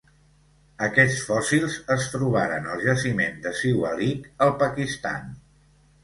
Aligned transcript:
Aquests 0.85 1.17
fòssils 1.25 1.75
es 1.95 2.07
trobaren 2.13 2.65
al 2.75 2.81
jaciment 2.85 3.37
de 3.43 3.51
Siwalik, 3.59 4.25
al 4.47 4.55
Pakistan. 4.63 5.29